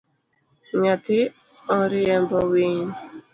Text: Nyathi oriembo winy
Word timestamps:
Nyathi 0.81 1.19
oriembo 1.77 2.37
winy 2.51 2.91